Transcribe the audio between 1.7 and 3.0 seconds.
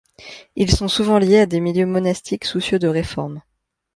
monastiques soucieux de